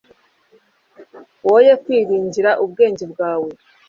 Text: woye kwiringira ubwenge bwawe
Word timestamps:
woye 1.47 1.73
kwiringira 1.83 2.51
ubwenge 2.63 3.05
bwawe 3.11 3.49